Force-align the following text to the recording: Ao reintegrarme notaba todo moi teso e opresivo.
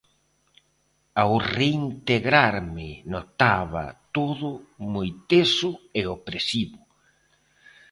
Ao 1.21 1.33
reintegrarme 1.55 2.89
notaba 3.13 3.85
todo 4.15 4.49
moi 4.93 5.09
teso 5.29 5.71
e 5.99 6.01
opresivo. 6.17 6.79